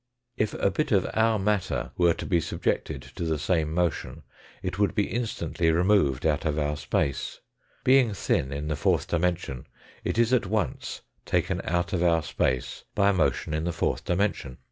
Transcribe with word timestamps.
If 0.35 0.55
a 0.55 0.71
bit 0.71 0.91
of 0.91 1.07
our 1.13 1.37
matter 1.37 1.91
were 1.95 2.15
to 2.15 2.25
be 2.25 2.39
subjected 2.41 3.03
to 3.17 3.23
the 3.23 3.37
same 3.37 3.71
motion 3.71 4.23
it 4.63 4.79
would 4.79 4.95
be 4.95 5.05
instantly 5.07 5.69
removed 5.71 6.25
out 6.25 6.43
of 6.43 6.57
our 6.57 6.75
space. 6.75 7.39
Being 7.83 8.15
thin 8.15 8.51
in 8.51 8.67
the 8.67 8.75
fourth 8.75 9.07
dimension 9.07 9.67
it 10.03 10.17
is 10.17 10.33
at 10.33 10.47
once 10.47 11.01
taken 11.23 11.61
out 11.65 11.93
of 11.93 12.01
our 12.01 12.23
space 12.23 12.83
by 12.95 13.11
a 13.11 13.13
motion 13.13 13.53
in 13.53 13.63
the 13.63 13.71
fourth 13.71 14.03
dimension. 14.03 14.57